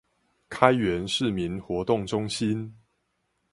[0.49, 2.75] 開元市民活動中心